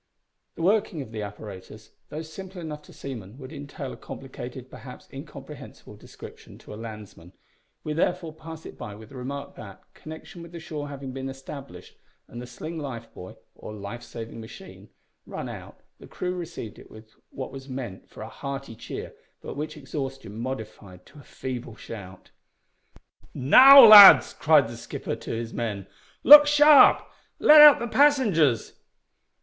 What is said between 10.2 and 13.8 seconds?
with the shore having been established, and the sling lifebuoy or